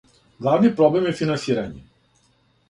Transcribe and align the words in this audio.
Главни 0.45 0.71
проблем 0.79 1.05
је 1.09 1.13
финансирање. 1.19 1.85